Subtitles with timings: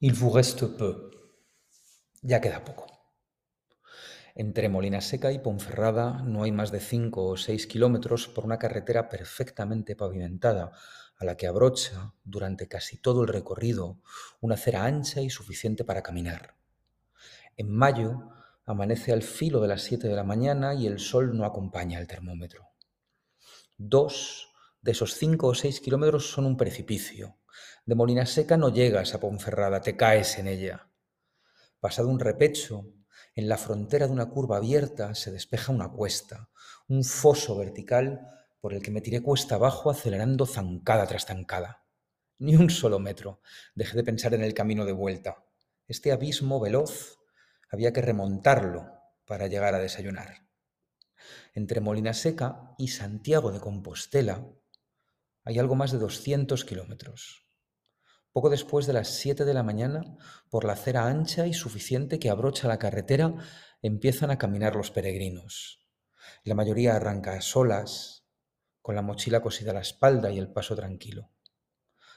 [0.00, 1.10] Il vous reste peu.
[2.22, 2.86] Ya queda poco.
[4.36, 8.60] Entre Molina Seca y Ponferrada no hay más de 5 o 6 kilómetros por una
[8.60, 10.70] carretera perfectamente pavimentada,
[11.16, 14.00] a la que abrocha, durante casi todo el recorrido,
[14.40, 16.54] una acera ancha y suficiente para caminar.
[17.56, 18.30] En mayo
[18.66, 22.06] amanece al filo de las 7 de la mañana y el sol no acompaña el
[22.06, 22.68] termómetro.
[23.76, 27.36] Dos de esos 5 o 6 kilómetros son un precipicio,
[27.86, 30.90] de Molina Seca no llegas a Ponferrada, te caes en ella.
[31.80, 32.84] Pasado un repecho,
[33.34, 36.50] en la frontera de una curva abierta se despeja una cuesta,
[36.88, 38.28] un foso vertical
[38.60, 41.84] por el que me tiré cuesta abajo acelerando zancada tras zancada.
[42.38, 43.40] Ni un solo metro.
[43.74, 45.44] Dejé de pensar en el camino de vuelta.
[45.86, 47.18] Este abismo veloz
[47.70, 48.86] había que remontarlo
[49.24, 50.48] para llegar a desayunar.
[51.54, 54.46] Entre Molina Seca y Santiago de Compostela
[55.44, 57.47] hay algo más de 200 kilómetros.
[58.32, 60.16] Poco después de las 7 de la mañana,
[60.50, 63.34] por la acera ancha y suficiente que abrocha la carretera,
[63.82, 65.86] empiezan a caminar los peregrinos.
[66.44, 68.26] La mayoría arranca a solas,
[68.82, 71.30] con la mochila cosida a la espalda y el paso tranquilo.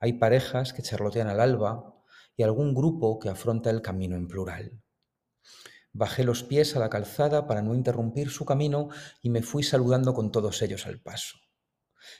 [0.00, 1.94] Hay parejas que charlotean al alba
[2.36, 4.82] y algún grupo que afronta el camino en plural.
[5.92, 8.88] Bajé los pies a la calzada para no interrumpir su camino
[9.20, 11.36] y me fui saludando con todos ellos al paso.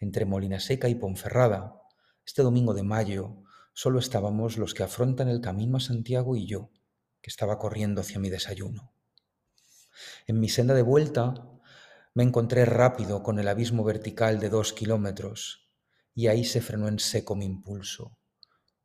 [0.00, 1.80] Entre Molina Seca y Ponferrada,
[2.26, 3.42] este domingo de mayo,
[3.76, 6.70] Solo estábamos los que afrontan el camino a Santiago y yo,
[7.20, 8.94] que estaba corriendo hacia mi desayuno.
[10.28, 11.34] En mi senda de vuelta
[12.14, 15.72] me encontré rápido con el abismo vertical de dos kilómetros
[16.14, 18.16] y ahí se frenó en seco mi impulso.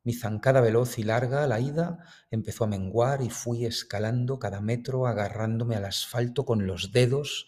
[0.04, 2.00] Mi zancada veloz y larga a la ida
[2.32, 7.48] empezó a menguar y fui escalando cada metro agarrándome al asfalto con los dedos.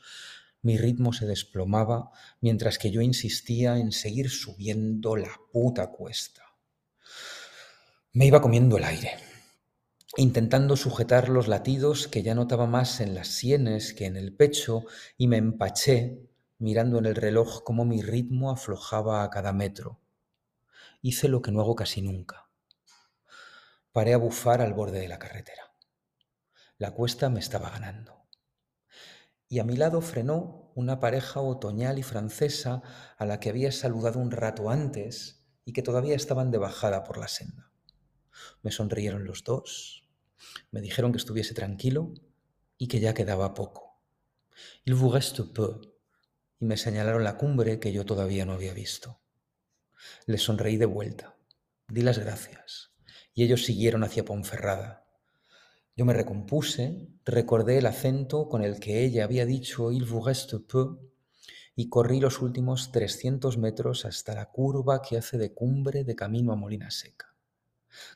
[0.61, 6.50] Mi ritmo se desplomaba mientras que yo insistía en seguir subiendo la puta cuesta.
[8.13, 9.13] Me iba comiendo el aire,
[10.17, 14.83] intentando sujetar los latidos que ya notaba más en las sienes que en el pecho
[15.17, 16.27] y me empaché
[16.57, 20.01] mirando en el reloj cómo mi ritmo aflojaba a cada metro.
[21.01, 22.49] Hice lo que no hago casi nunca.
[23.93, 25.73] Paré a bufar al borde de la carretera.
[26.77, 28.25] La cuesta me estaba ganando.
[29.47, 32.81] Y a mi lado frenó una pareja otoñal y francesa
[33.17, 37.17] a la que había saludado un rato antes y que todavía estaban de bajada por
[37.17, 37.70] la senda.
[38.63, 40.07] Me sonrieron los dos,
[40.71, 42.13] me dijeron que estuviese tranquilo
[42.77, 44.01] y que ya quedaba poco.
[44.85, 45.81] Il vous reste peu,
[46.59, 49.21] y me señalaron la cumbre que yo todavía no había visto.
[50.25, 51.37] Les sonreí de vuelta,
[51.87, 52.91] di las gracias,
[53.33, 55.05] y ellos siguieron hacia Ponferrada.
[55.95, 60.59] Yo me recompuse, recordé el acento con el que ella había dicho Il vous reste
[60.59, 60.97] peu,
[61.75, 66.51] y corrí los últimos 300 metros hasta la curva que hace de cumbre de camino
[66.51, 67.30] a Molina Seca.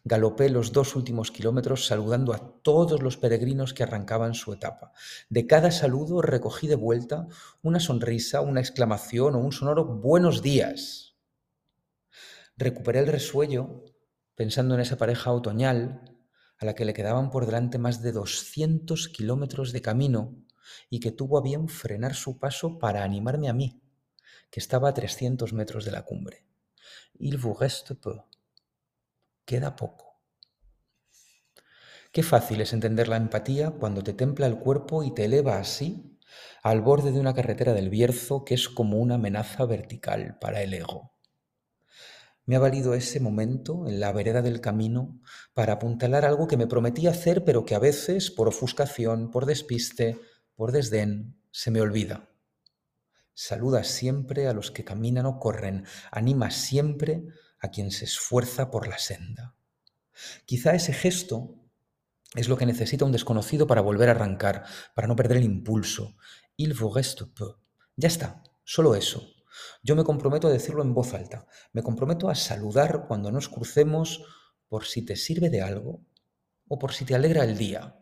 [0.03, 4.93] Galopé los dos últimos kilómetros saludando a todos los peregrinos que arrancaban su etapa.
[5.29, 7.27] De cada saludo recogí de vuelta
[7.61, 11.15] una sonrisa, una exclamación o un sonoro buenos días.
[12.57, 13.83] Recuperé el resuello
[14.35, 16.01] pensando en esa pareja otoñal
[16.57, 20.35] a la que le quedaban por delante más de 200 kilómetros de camino
[20.89, 23.81] y que tuvo a bien frenar su paso para animarme a mí,
[24.49, 26.45] que estaba a 300 metros de la cumbre.
[27.17, 28.19] Il vous reste peu
[29.45, 30.06] queda poco.
[32.11, 36.17] Qué fácil es entender la empatía cuando te templa el cuerpo y te eleva así
[36.63, 40.73] al borde de una carretera del Bierzo que es como una amenaza vertical para el
[40.73, 41.13] ego.
[42.45, 45.19] Me ha valido ese momento en la vereda del camino
[45.53, 50.19] para apuntalar algo que me prometí hacer pero que a veces, por ofuscación, por despiste,
[50.55, 52.29] por desdén, se me olvida.
[53.34, 57.25] Saluda siempre a los que caminan o corren, anima siempre
[57.65, 59.55] a quien se esfuerza por la senda.
[60.45, 61.55] Quizá ese gesto
[62.35, 66.15] es lo que necesita un desconocido para volver a arrancar, para no perder el impulso.
[66.57, 67.55] Il vous reste peu.
[67.97, 69.27] Ya está, solo eso.
[69.83, 71.47] Yo me comprometo a decirlo en voz alta.
[71.73, 74.23] Me comprometo a saludar cuando nos crucemos
[74.67, 76.01] por si te sirve de algo
[76.67, 77.95] o por si te alegra el día.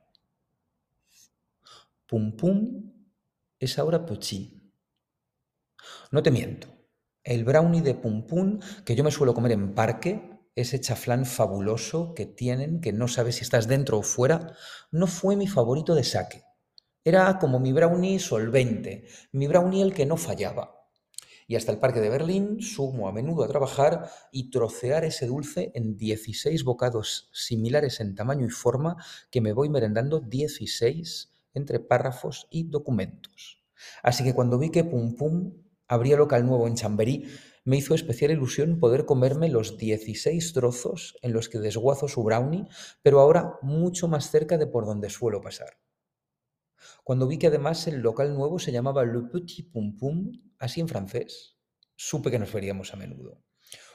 [2.08, 2.92] Pum pum
[3.60, 4.62] es ahora petit.
[6.12, 6.73] No te miento.
[7.24, 12.14] El brownie de pum pum que yo me suelo comer en parque, ese chaflán fabuloso
[12.14, 14.58] que tienen, que no sabes si estás dentro o fuera,
[14.92, 16.44] no fue mi favorito de saque.
[17.06, 20.90] Era como mi brownie solvente, mi brownie el que no fallaba.
[21.48, 25.72] Y hasta el parque de Berlín sumo a menudo a trabajar y trocear ese dulce
[25.76, 28.98] en 16 bocados similares en tamaño y forma
[29.32, 33.64] que me voy merendando 16 entre párrafos y documentos.
[34.02, 37.28] Así que cuando vi que Pum Pum abría local nuevo en Chamberí,
[37.66, 42.68] me hizo especial ilusión poder comerme los 16 trozos en los que desguazo su brownie,
[43.02, 45.78] pero ahora mucho más cerca de por donde suelo pasar.
[47.04, 50.88] Cuando vi que además el local nuevo se llamaba Le Petit Pum Pum, así en
[50.88, 51.58] francés,
[51.96, 53.42] supe que nos veríamos a menudo.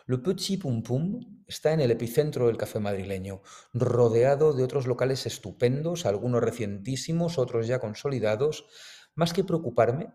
[0.06, 3.43] Le Petit Pum Pum está en el epicentro del café madrileño,
[3.75, 8.67] rodeado de otros locales estupendos, algunos recientísimos, otros ya consolidados.
[9.14, 10.14] Más que preocuparme,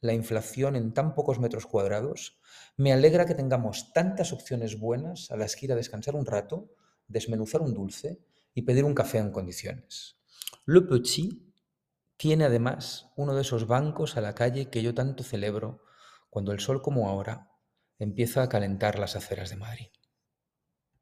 [0.00, 2.38] la inflación en tan pocos metros cuadrados,
[2.76, 6.70] me alegra que tengamos tantas opciones buenas a las que ir a descansar un rato,
[7.08, 8.20] desmenuzar un dulce
[8.54, 10.18] y pedir un café en condiciones.
[10.66, 11.42] Le Petit
[12.16, 15.82] tiene además uno de esos bancos a la calle que yo tanto celebro
[16.30, 17.50] cuando el sol como ahora
[17.98, 19.88] empieza a calentar las aceras de Madrid.